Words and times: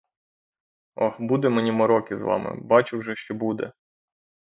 Ох, 0.95 1.21
буде 1.21 1.49
мені 1.49 1.71
мороки 1.71 2.17
з 2.17 2.21
вами, 2.23 2.57
бачу 2.61 2.97
вже, 2.99 3.15
що 3.15 3.35
буде! 3.35 3.71